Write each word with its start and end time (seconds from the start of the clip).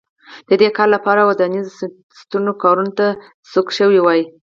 د 0.49 0.51
دې 0.61 0.69
کار 0.77 0.87
لپاره 0.95 1.27
ودانیزو 1.29 1.71
ستنو 2.19 2.51
کارونو 2.63 2.91
ته 2.99 3.05
سوق 3.51 3.67
شوي 3.77 3.99
وای 4.01 4.21